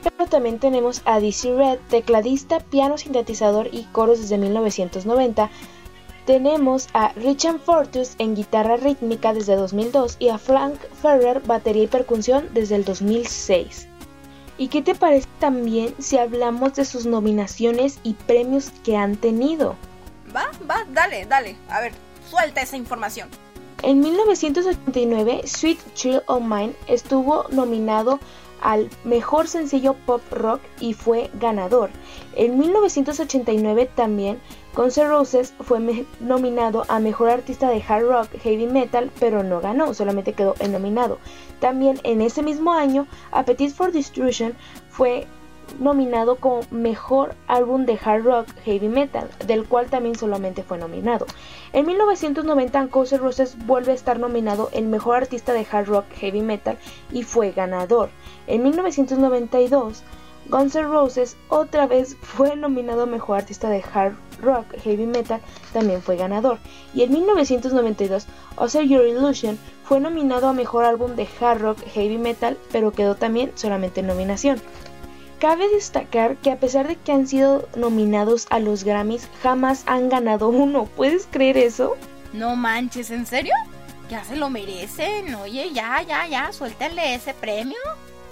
Pero 0.04 0.28
también 0.28 0.58
tenemos 0.58 1.00
a 1.06 1.18
DC 1.18 1.56
Red, 1.56 1.78
tecladista, 1.88 2.60
piano, 2.60 2.98
sintetizador 2.98 3.68
y 3.72 3.84
coros 3.84 4.20
desde 4.20 4.36
1990. 4.36 5.50
Tenemos 6.26 6.88
a 6.92 7.12
Richard 7.14 7.58
Fortus 7.58 8.14
en 8.18 8.34
guitarra 8.34 8.76
rítmica 8.76 9.32
desde 9.32 9.56
2002 9.56 10.16
y 10.18 10.28
a 10.28 10.38
Frank 10.38 10.78
Ferrer, 11.00 11.40
batería 11.40 11.84
y 11.84 11.86
percusión 11.86 12.48
desde 12.52 12.76
el 12.76 12.84
2006. 12.84 13.88
¿Y 14.56 14.68
qué 14.68 14.82
te 14.82 14.94
parece 14.94 15.26
también 15.40 15.94
si 15.98 16.16
hablamos 16.16 16.74
de 16.74 16.84
sus 16.84 17.06
nominaciones 17.06 17.98
y 18.02 18.14
premios 18.14 18.70
que 18.84 18.96
han 18.96 19.16
tenido? 19.16 19.74
Va, 20.34 20.50
va, 20.68 20.84
dale, 20.92 21.26
dale. 21.26 21.56
A 21.68 21.80
ver, 21.80 21.92
suelta 22.30 22.62
esa 22.62 22.76
información. 22.76 23.28
En 23.82 24.00
1989, 24.00 25.42
Sweet 25.44 25.78
Chill 25.94 26.22
of 26.26 26.42
Mine 26.42 26.72
estuvo 26.86 27.46
nominado 27.50 28.18
al 28.64 28.90
mejor 29.04 29.46
sencillo 29.46 29.94
pop 30.06 30.20
rock 30.32 30.60
y 30.80 30.94
fue 30.94 31.30
ganador. 31.34 31.90
En 32.34 32.58
1989 32.58 33.88
también 33.94 34.40
Guns 34.74 34.98
N' 34.98 35.08
Roses 35.08 35.54
fue 35.60 35.78
nominado 36.18 36.84
a 36.88 36.98
mejor 36.98 37.30
artista 37.30 37.68
de 37.68 37.84
hard 37.86 38.08
rock 38.08 38.28
heavy 38.42 38.66
metal, 38.66 39.12
pero 39.20 39.44
no 39.44 39.60
ganó, 39.60 39.94
solamente 39.94 40.32
quedó 40.32 40.56
nominado. 40.68 41.18
También 41.60 42.00
en 42.02 42.20
ese 42.20 42.42
mismo 42.42 42.72
año, 42.72 43.06
Appetite 43.30 43.72
for 43.72 43.92
Destruction 43.92 44.54
fue 44.90 45.28
nominado 45.78 46.36
como 46.36 46.60
mejor 46.70 47.34
álbum 47.46 47.86
de 47.86 47.98
hard 48.02 48.24
rock 48.24 48.48
heavy 48.64 48.88
metal, 48.88 49.28
del 49.46 49.64
cual 49.64 49.86
también 49.86 50.16
solamente 50.16 50.62
fue 50.62 50.78
nominado. 50.78 51.26
En 51.72 51.86
1990 51.86 52.86
Guns 52.86 53.12
N' 53.12 53.18
Roses 53.18 53.56
vuelve 53.66 53.92
a 53.92 53.94
estar 53.94 54.18
nominado 54.18 54.70
el 54.72 54.86
mejor 54.86 55.16
artista 55.16 55.52
de 55.52 55.66
hard 55.70 55.86
rock 55.86 56.06
heavy 56.14 56.40
metal 56.42 56.78
y 57.12 57.22
fue 57.22 57.52
ganador. 57.52 58.10
En 58.46 58.62
1992 58.62 60.02
Guns 60.48 60.76
N' 60.76 60.88
Roses 60.88 61.36
otra 61.48 61.86
vez 61.86 62.16
fue 62.20 62.54
nominado 62.56 63.06
mejor 63.06 63.38
artista 63.38 63.70
de 63.70 63.82
hard 63.92 64.14
rock 64.42 64.66
heavy 64.82 65.06
metal, 65.06 65.40
también 65.72 66.02
fue 66.02 66.16
ganador. 66.16 66.58
Y 66.94 67.02
en 67.02 67.12
1992 67.12 68.26
Oscar 68.56 68.82
Your 68.84 69.06
Illusion 69.06 69.58
fue 69.84 70.00
nominado 70.00 70.48
a 70.48 70.52
mejor 70.52 70.84
álbum 70.84 71.16
de 71.16 71.28
hard 71.40 71.60
rock 71.60 71.78
heavy 71.86 72.18
metal, 72.18 72.58
pero 72.72 72.92
quedó 72.92 73.14
también 73.14 73.52
solamente 73.54 74.00
en 74.00 74.06
nominación. 74.06 74.60
Cabe 75.44 75.68
destacar 75.68 76.38
que 76.38 76.50
a 76.50 76.58
pesar 76.58 76.88
de 76.88 76.96
que 76.96 77.12
han 77.12 77.26
sido 77.26 77.68
nominados 77.76 78.46
a 78.48 78.60
los 78.60 78.82
Grammys, 78.82 79.28
jamás 79.42 79.82
han 79.84 80.08
ganado 80.08 80.48
uno. 80.48 80.88
¿Puedes 80.96 81.28
creer 81.30 81.58
eso? 81.58 81.96
No 82.32 82.56
manches, 82.56 83.10
¿en 83.10 83.26
serio? 83.26 83.52
Ya 84.08 84.24
se 84.24 84.36
lo 84.36 84.48
merecen. 84.48 85.34
Oye, 85.34 85.70
ya, 85.74 86.00
ya, 86.00 86.26
ya, 86.26 86.50
suéltale 86.50 87.14
ese 87.14 87.34
premio. 87.34 87.76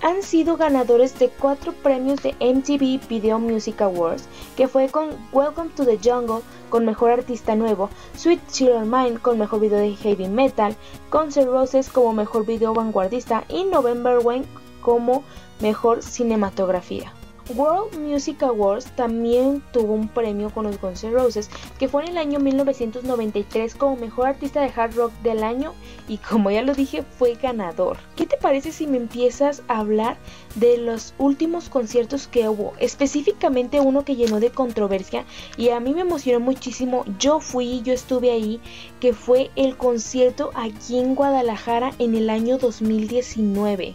Han 0.01 0.23
sido 0.23 0.57
ganadores 0.57 1.19
de 1.19 1.29
cuatro 1.29 1.75
premios 1.75 2.23
de 2.23 2.35
MTV 2.41 3.07
Video 3.07 3.39
Music 3.39 3.83
Awards, 3.83 4.25
que 4.57 4.67
fue 4.67 4.89
con 4.89 5.11
Welcome 5.33 5.73
to 5.77 5.85
the 5.85 5.99
Jungle 6.03 6.41
con 6.71 6.87
Mejor 6.87 7.11
Artista 7.11 7.55
Nuevo, 7.55 7.91
Sweet 8.17 8.41
Children 8.51 8.91
Mind 8.91 9.21
con 9.21 9.39
Mejor 9.39 9.61
Video 9.61 9.77
de 9.77 9.95
Heavy 9.97 10.29
Metal, 10.29 10.75
Concert 11.11 11.51
Roses 11.51 11.91
como 11.91 12.15
Mejor 12.15 12.47
Video 12.47 12.73
Vanguardista 12.73 13.45
y 13.51 13.65
November 13.65 14.19
Rain 14.25 14.47
como 14.83 15.25
mejor 15.61 16.03
cinematografía. 16.03 17.15
World 17.57 17.99
Music 17.99 18.43
Awards 18.45 18.87
también 18.93 19.63
tuvo 19.73 19.95
un 19.95 20.09
premio 20.09 20.51
con 20.51 20.65
los 20.65 20.81
Guns 20.81 21.03
N' 21.03 21.13
Roses, 21.13 21.51
que 21.79 21.89
fue 21.89 22.05
en 22.05 22.11
el 22.11 22.19
año 22.19 22.39
1993 22.39 23.75
como 23.75 23.97
mejor 23.97 24.29
artista 24.29 24.61
de 24.61 24.73
hard 24.75 24.95
rock 24.95 25.13
del 25.23 25.43
año 25.43 25.75
y 26.09 26.19
como 26.19 26.51
ya 26.51 26.63
lo 26.63 26.73
dije 26.73 27.03
fue 27.03 27.35
ganador. 27.35 27.99
¿Qué 28.17 28.27
te 28.27 28.37
parece 28.37 28.71
si 28.71 28.87
me 28.87 28.97
empiezas 28.97 29.63
a 29.67 29.81
hablar 29.81 30.17
de 30.55 30.79
los 30.79 31.15
últimos 31.19 31.69
conciertos 31.69 32.29
que 32.29 32.49
hubo? 32.49 32.75
Específicamente 32.79 33.81
uno 33.81 34.05
que 34.05 34.17
llenó 34.17 34.39
de 34.39 34.51
controversia 34.51 35.25
y 35.57 35.71
a 35.71 35.81
mí 35.81 35.95
me 35.95 36.03
emocionó 36.03 36.39
muchísimo. 36.39 37.05
Yo 37.19 37.41
fui, 37.41 37.83
yo 37.83 37.93
estuve 37.93 38.31
ahí, 38.31 38.61
que 39.01 39.13
fue 39.13 39.51
el 39.57 39.77
concierto 39.77 40.53
aquí 40.55 40.99
en 40.99 41.17
Guadalajara 41.17 41.93
en 41.99 42.15
el 42.15 42.31
año 42.31 42.59
2019. 42.59 43.95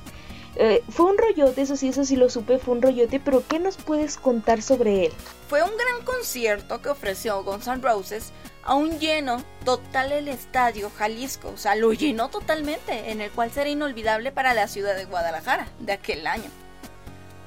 Eh, 0.59 0.83
fue 0.89 1.05
un 1.05 1.19
rollote, 1.19 1.61
eso 1.61 1.75
sí, 1.75 1.89
eso 1.89 2.03
sí 2.03 2.15
lo 2.15 2.31
supe, 2.31 2.57
fue 2.57 2.73
un 2.73 2.81
rollote, 2.81 3.19
pero 3.19 3.43
¿qué 3.47 3.59
nos 3.59 3.77
puedes 3.77 4.17
contar 4.17 4.63
sobre 4.63 5.05
él? 5.05 5.13
Fue 5.47 5.61
un 5.61 5.69
gran 5.77 6.03
concierto 6.03 6.81
que 6.81 6.89
ofreció 6.89 7.43
Guns 7.43 7.67
N' 7.67 7.79
Roses, 7.83 8.31
un 8.67 8.97
lleno 8.97 9.43
total 9.63 10.11
el 10.11 10.27
estadio 10.27 10.89
Jalisco, 10.97 11.49
o 11.49 11.57
sea, 11.57 11.75
lo 11.75 11.93
llenó 11.93 12.29
totalmente, 12.29 13.11
en 13.11 13.21
el 13.21 13.29
cual 13.29 13.51
será 13.51 13.69
inolvidable 13.69 14.31
para 14.31 14.55
la 14.55 14.67
ciudad 14.67 14.95
de 14.95 15.05
Guadalajara 15.05 15.67
de 15.79 15.93
aquel 15.93 16.25
año. 16.25 16.49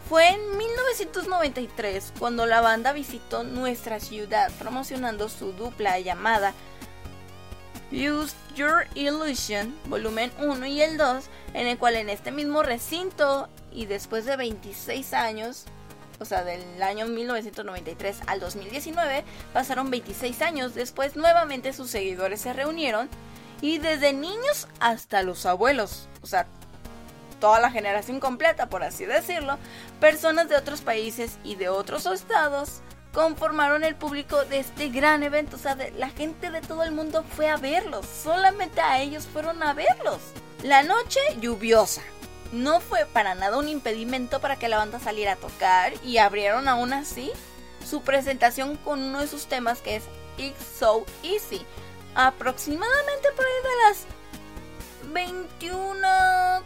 Fue 0.08 0.28
en 0.28 0.56
1993 0.56 2.12
cuando 2.16 2.46
la 2.46 2.60
banda 2.60 2.92
visitó 2.92 3.42
nuestra 3.42 3.98
ciudad 3.98 4.52
promocionando 4.60 5.28
su 5.28 5.52
dupla 5.52 5.98
llamada 5.98 6.54
Use 7.92 8.34
Your 8.54 8.86
Illusion, 8.94 9.76
volumen 9.86 10.30
1 10.38 10.66
y 10.66 10.80
el 10.80 10.96
2, 10.96 11.24
en 11.54 11.66
el 11.66 11.76
cual 11.76 11.96
en 11.96 12.08
este 12.08 12.30
mismo 12.30 12.62
recinto 12.62 13.48
y 13.72 13.86
después 13.86 14.24
de 14.24 14.36
26 14.36 15.12
años, 15.12 15.64
o 16.20 16.24
sea, 16.24 16.44
del 16.44 16.80
año 16.82 17.06
1993 17.06 18.20
al 18.28 18.38
2019, 18.38 19.24
pasaron 19.52 19.90
26 19.90 20.40
años, 20.42 20.74
después 20.74 21.16
nuevamente 21.16 21.72
sus 21.72 21.90
seguidores 21.90 22.40
se 22.40 22.52
reunieron 22.52 23.08
y 23.60 23.78
desde 23.78 24.12
niños 24.12 24.68
hasta 24.78 25.22
los 25.22 25.44
abuelos, 25.44 26.08
o 26.22 26.26
sea, 26.26 26.46
toda 27.40 27.58
la 27.58 27.72
generación 27.72 28.20
completa, 28.20 28.68
por 28.68 28.84
así 28.84 29.04
decirlo, 29.04 29.58
personas 29.98 30.48
de 30.48 30.56
otros 30.56 30.82
países 30.82 31.38
y 31.42 31.56
de 31.56 31.70
otros 31.70 32.06
estados, 32.06 32.82
conformaron 33.12 33.84
el 33.84 33.96
público 33.96 34.44
de 34.44 34.60
este 34.60 34.88
gran 34.88 35.22
evento. 35.22 35.56
O 35.56 35.58
sea, 35.58 35.76
la 35.96 36.10
gente 36.10 36.50
de 36.50 36.60
todo 36.60 36.82
el 36.84 36.92
mundo 36.92 37.24
fue 37.36 37.48
a 37.48 37.56
verlos. 37.56 38.06
Solamente 38.06 38.80
a 38.80 39.00
ellos 39.00 39.26
fueron 39.26 39.62
a 39.62 39.74
verlos. 39.74 40.20
La 40.62 40.82
noche 40.82 41.20
lluviosa. 41.40 42.02
No 42.52 42.80
fue 42.80 43.06
para 43.06 43.34
nada 43.34 43.58
un 43.58 43.68
impedimento 43.68 44.40
para 44.40 44.56
que 44.56 44.68
la 44.68 44.78
banda 44.78 44.98
saliera 44.98 45.32
a 45.32 45.36
tocar 45.36 45.92
y 46.04 46.18
abrieron 46.18 46.66
aún 46.66 46.92
así 46.92 47.30
su 47.88 48.02
presentación 48.02 48.76
con 48.76 49.00
uno 49.00 49.20
de 49.20 49.28
sus 49.28 49.46
temas 49.46 49.80
que 49.80 49.96
es 49.96 50.04
It's 50.36 50.64
So 50.78 51.06
Easy. 51.22 51.64
Aproximadamente 52.14 53.28
por 53.36 53.44
ahí 53.44 53.62
de 53.62 53.88
las 53.88 54.19
21 55.12 56.00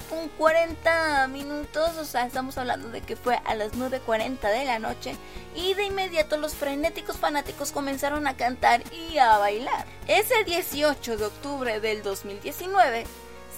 con 0.08 0.28
40 0.28 1.28
minutos, 1.28 1.96
o 1.96 2.04
sea, 2.04 2.26
estamos 2.26 2.58
hablando 2.58 2.88
de 2.90 3.00
que 3.00 3.16
fue 3.16 3.40
a 3.44 3.54
las 3.54 3.72
9.40 3.72 4.40
de 4.40 4.64
la 4.64 4.78
noche 4.78 5.16
y 5.54 5.74
de 5.74 5.84
inmediato 5.84 6.36
los 6.36 6.54
frenéticos 6.54 7.16
fanáticos 7.16 7.72
comenzaron 7.72 8.26
a 8.26 8.36
cantar 8.36 8.82
y 8.92 9.18
a 9.18 9.38
bailar. 9.38 9.86
Ese 10.06 10.44
18 10.44 11.16
de 11.16 11.24
octubre 11.24 11.80
del 11.80 12.02
2019 12.02 13.04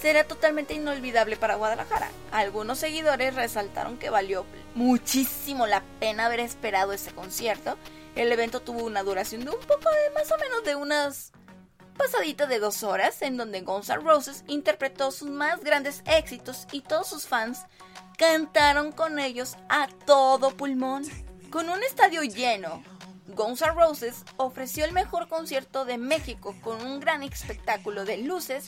será 0.01 0.23
totalmente 0.23 0.73
inolvidable 0.73 1.37
para 1.37 1.55
Guadalajara. 1.55 2.09
Algunos 2.31 2.79
seguidores 2.79 3.35
resaltaron 3.35 3.97
que 3.97 4.09
valió 4.09 4.45
muchísimo 4.75 5.67
la 5.67 5.83
pena 5.99 6.27
haber 6.27 6.39
esperado 6.39 6.93
ese 6.93 7.11
concierto. 7.11 7.77
El 8.15 8.31
evento 8.31 8.61
tuvo 8.61 8.85
una 8.85 9.03
duración 9.03 9.43
de 9.43 9.51
un 9.51 9.59
poco 9.59 9.89
de 9.89 10.13
más 10.13 10.31
o 10.31 10.37
menos 10.37 10.63
de 10.63 10.75
unas 10.75 11.31
pasadita 11.97 12.45
de 12.45 12.59
dos 12.59 12.83
horas 12.83 13.21
en 13.21 13.37
donde 13.37 13.61
Guns 13.61 13.89
N' 13.89 14.01
Roses 14.01 14.43
interpretó 14.47 15.11
sus 15.11 15.29
más 15.29 15.63
grandes 15.63 16.03
éxitos 16.05 16.67
y 16.71 16.81
todos 16.81 17.07
sus 17.07 17.27
fans 17.27 17.59
cantaron 18.17 18.91
con 18.91 19.19
ellos 19.19 19.57
a 19.69 19.87
todo 20.05 20.55
pulmón. 20.55 21.03
Con 21.49 21.69
un 21.69 21.83
estadio 21.83 22.23
lleno, 22.23 22.83
Guns 23.27 23.61
N' 23.61 23.71
Roses 23.71 24.23
ofreció 24.37 24.85
el 24.85 24.93
mejor 24.93 25.27
concierto 25.27 25.85
de 25.85 25.97
México 25.97 26.55
con 26.61 26.85
un 26.85 26.99
gran 26.99 27.23
espectáculo 27.23 28.05
de 28.05 28.17
luces 28.17 28.67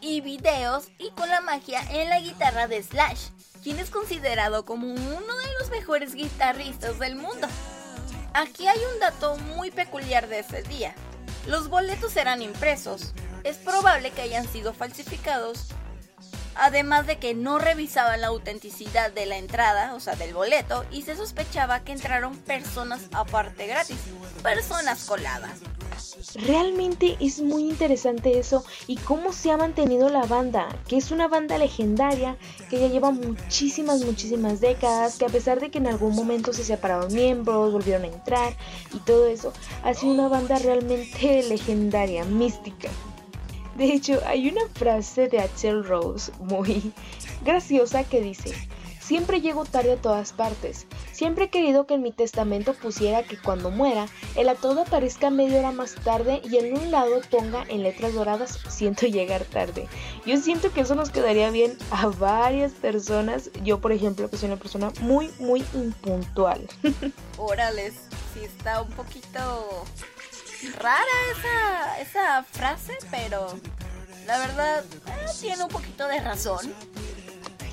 y 0.00 0.20
videos 0.20 0.88
y 0.98 1.10
con 1.10 1.28
la 1.28 1.40
magia 1.40 1.80
en 1.90 2.08
la 2.10 2.20
guitarra 2.20 2.66
de 2.66 2.82
Slash, 2.82 3.28
quien 3.62 3.78
es 3.78 3.90
considerado 3.90 4.64
como 4.64 4.88
uno 4.88 5.36
de 5.36 5.58
los 5.60 5.70
mejores 5.70 6.14
guitarristas 6.14 6.98
del 6.98 7.16
mundo. 7.16 7.48
Aquí 8.34 8.68
hay 8.68 8.78
un 8.92 9.00
dato 9.00 9.36
muy 9.56 9.70
peculiar 9.70 10.28
de 10.28 10.40
ese 10.40 10.62
día. 10.62 10.94
Los 11.46 11.68
boletos 11.68 12.16
eran 12.16 12.42
impresos. 12.42 13.12
Es 13.44 13.56
probable 13.56 14.10
que 14.10 14.22
hayan 14.22 14.48
sido 14.48 14.72
falsificados. 14.72 15.68
Además 16.56 17.06
de 17.06 17.18
que 17.18 17.34
no 17.34 17.58
revisaban 17.58 18.20
la 18.20 18.28
autenticidad 18.28 19.12
de 19.12 19.26
la 19.26 19.36
entrada, 19.36 19.94
o 19.94 20.00
sea, 20.00 20.16
del 20.16 20.34
boleto, 20.34 20.84
y 20.90 21.02
se 21.02 21.14
sospechaba 21.14 21.80
que 21.80 21.92
entraron 21.92 22.36
personas 22.36 23.02
aparte 23.12 23.66
gratis, 23.66 23.98
personas 24.42 25.04
coladas. 25.04 25.58
Realmente 26.34 27.16
es 27.20 27.40
muy 27.40 27.62
interesante 27.68 28.38
eso 28.38 28.64
y 28.86 28.96
cómo 28.96 29.32
se 29.32 29.50
ha 29.50 29.56
mantenido 29.56 30.08
la 30.08 30.26
banda, 30.26 30.68
que 30.88 30.96
es 30.96 31.10
una 31.10 31.28
banda 31.28 31.58
legendaria 31.58 32.36
que 32.70 32.80
ya 32.80 32.88
lleva 32.88 33.10
muchísimas, 33.10 34.04
muchísimas 34.04 34.60
décadas, 34.60 35.18
que 35.18 35.24
a 35.24 35.28
pesar 35.28 35.60
de 35.60 35.70
que 35.70 35.78
en 35.78 35.86
algún 35.86 36.14
momento 36.14 36.52
se 36.52 36.64
separaron 36.64 37.12
miembros, 37.12 37.72
volvieron 37.72 38.04
a 38.04 38.08
entrar 38.08 38.56
y 38.94 38.98
todo 38.98 39.26
eso, 39.26 39.52
ha 39.82 39.94
sido 39.94 40.12
una 40.12 40.28
banda 40.28 40.58
realmente 40.58 41.42
legendaria, 41.48 42.24
mística. 42.24 42.88
De 43.76 43.92
hecho, 43.92 44.20
hay 44.26 44.48
una 44.48 44.66
frase 44.72 45.28
de 45.28 45.38
Axel 45.38 45.84
Rose 45.84 46.32
muy 46.40 46.92
graciosa 47.44 48.04
que 48.04 48.22
dice, 48.22 48.54
Siempre 49.06 49.40
llego 49.40 49.64
tarde 49.64 49.92
a 49.92 49.96
todas 50.02 50.32
partes. 50.32 50.84
Siempre 51.12 51.44
he 51.44 51.48
querido 51.48 51.86
que 51.86 51.94
en 51.94 52.02
mi 52.02 52.10
testamento 52.10 52.74
pusiera 52.74 53.22
que 53.22 53.38
cuando 53.40 53.70
muera, 53.70 54.06
el 54.34 54.48
atodo 54.48 54.80
aparezca 54.80 55.30
media 55.30 55.60
hora 55.60 55.70
más 55.70 55.94
tarde 55.94 56.42
y 56.42 56.56
en 56.56 56.76
un 56.76 56.90
lado 56.90 57.20
ponga 57.30 57.62
en 57.68 57.84
letras 57.84 58.14
doradas 58.14 58.58
siento 58.68 59.06
llegar 59.06 59.44
tarde. 59.44 59.86
Yo 60.26 60.36
siento 60.38 60.72
que 60.72 60.80
eso 60.80 60.96
nos 60.96 61.10
quedaría 61.10 61.52
bien 61.52 61.78
a 61.92 62.08
varias 62.08 62.72
personas. 62.72 63.52
Yo, 63.62 63.80
por 63.80 63.92
ejemplo, 63.92 64.28
que 64.28 64.38
soy 64.38 64.48
una 64.48 64.58
persona 64.58 64.90
muy, 65.00 65.30
muy 65.38 65.64
impuntual. 65.72 66.66
Órales, 67.38 67.94
sí 68.34 68.44
está 68.44 68.82
un 68.82 68.90
poquito 68.90 69.84
rara 70.80 71.04
esa, 71.30 72.00
esa 72.00 72.42
frase, 72.42 72.98
pero 73.12 73.56
la 74.26 74.38
verdad 74.38 74.84
eh, 75.06 75.26
tiene 75.40 75.62
un 75.62 75.70
poquito 75.70 76.08
de 76.08 76.18
razón. 76.18 76.74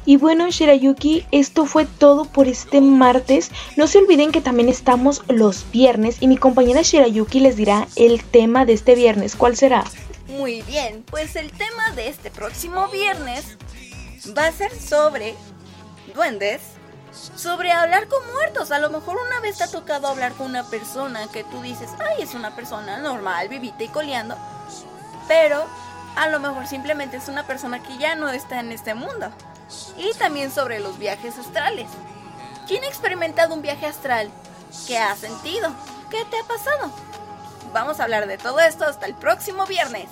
Y 0.05 0.17
bueno, 0.17 0.49
Shirayuki, 0.49 1.25
esto 1.31 1.65
fue 1.65 1.85
todo 1.85 2.25
por 2.25 2.47
este 2.47 2.81
martes. 2.81 3.51
No 3.77 3.87
se 3.87 3.99
olviden 3.99 4.31
que 4.31 4.41
también 4.41 4.67
estamos 4.67 5.21
los 5.29 5.69
viernes 5.71 6.17
y 6.19 6.27
mi 6.27 6.35
compañera 6.35 6.81
Shirayuki 6.81 7.39
les 7.39 7.55
dirá 7.55 7.87
el 7.95 8.23
tema 8.23 8.65
de 8.65 8.73
este 8.73 8.95
viernes. 8.95 9.37
¿Cuál 9.37 9.55
será? 9.55 9.85
Muy 10.27 10.61
bien, 10.63 11.03
pues 11.09 11.37
el 11.37 11.51
tema 11.51 11.91
de 11.95 12.09
este 12.09 12.31
próximo 12.31 12.89
viernes 12.89 13.57
va 14.37 14.47
a 14.47 14.51
ser 14.51 14.77
sobre 14.77 15.35
duendes, 16.13 16.61
sobre 17.37 17.71
hablar 17.71 18.09
con 18.09 18.19
muertos. 18.33 18.71
A 18.71 18.79
lo 18.79 18.89
mejor 18.89 19.17
una 19.25 19.39
vez 19.39 19.57
te 19.57 19.63
ha 19.63 19.71
tocado 19.71 20.07
hablar 20.07 20.33
con 20.33 20.47
una 20.47 20.69
persona 20.69 21.27
que 21.31 21.45
tú 21.45 21.61
dices, 21.61 21.89
ay, 21.99 22.23
es 22.23 22.33
una 22.33 22.55
persona 22.55 22.97
normal, 22.97 23.47
vivita 23.47 23.83
y 23.85 23.87
coleando, 23.87 24.35
pero 25.29 25.65
a 26.17 26.27
lo 26.27 26.41
mejor 26.41 26.67
simplemente 26.67 27.17
es 27.17 27.29
una 27.29 27.47
persona 27.47 27.81
que 27.81 27.97
ya 27.97 28.15
no 28.15 28.29
está 28.29 28.59
en 28.59 28.73
este 28.73 28.95
mundo 28.95 29.31
y 29.97 30.13
también 30.17 30.51
sobre 30.51 30.79
los 30.79 30.97
viajes 30.97 31.37
astrales. 31.37 31.87
¿Quién 32.67 32.83
ha 32.83 32.87
experimentado 32.87 33.53
un 33.53 33.61
viaje 33.61 33.85
astral? 33.85 34.29
¿Qué 34.87 34.97
ha 34.97 35.15
sentido? 35.15 35.71
¿Qué 36.09 36.23
te 36.25 36.37
ha 36.37 36.43
pasado? 36.43 36.91
Vamos 37.73 37.99
a 37.99 38.03
hablar 38.03 38.27
de 38.27 38.37
todo 38.37 38.59
esto 38.59 38.85
hasta 38.85 39.05
el 39.05 39.15
próximo 39.15 39.65
viernes. 39.65 40.07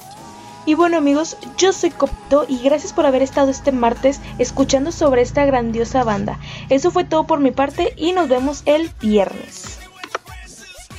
Y 0.65 0.75
bueno 0.75 0.97
amigos, 0.97 1.37
yo 1.57 1.73
soy 1.73 1.89
Copto 1.89 2.45
y 2.47 2.59
gracias 2.59 2.93
por 2.93 3.05
haber 3.05 3.23
estado 3.23 3.49
este 3.49 3.71
martes 3.71 4.19
escuchando 4.37 4.91
sobre 4.91 5.21
esta 5.21 5.45
grandiosa 5.45 6.03
banda. 6.03 6.39
Eso 6.69 6.91
fue 6.91 7.03
todo 7.03 7.25
por 7.25 7.39
mi 7.39 7.51
parte 7.51 7.93
y 7.97 8.13
nos 8.13 8.29
vemos 8.29 8.61
el 8.65 8.89
viernes. 9.01 9.80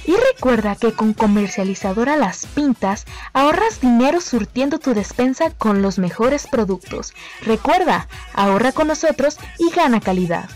Y 0.04 0.16
recuerda 0.16 0.76
que 0.76 0.92
con 0.92 1.14
comercializadora 1.14 2.16
Las 2.16 2.46
Pintas 2.46 3.06
ahorras 3.32 3.80
dinero 3.80 4.20
surtiendo 4.20 4.78
tu 4.78 4.94
despensa 4.94 5.50
con 5.50 5.82
los 5.82 5.98
mejores 5.98 6.46
productos. 6.46 7.14
Recuerda, 7.42 8.08
ahorra 8.34 8.72
con 8.72 8.88
nosotros 8.88 9.38
y 9.58 9.70
gana 9.70 10.00
calidad. 10.00 10.48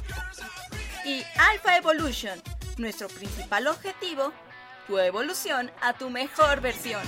Y 1.04 1.22
Alpha 1.50 1.76
Evolution, 1.76 2.40
nuestro 2.76 3.08
principal 3.08 3.68
objetivo, 3.68 4.32
tu 4.86 4.98
evolución 4.98 5.70
a 5.80 5.92
tu 5.92 6.10
mejor 6.10 6.60
versión. 6.60 7.02